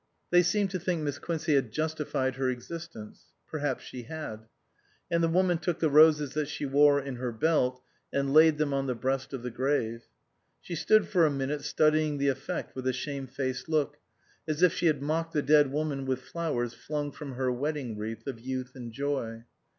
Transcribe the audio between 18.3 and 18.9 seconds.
youth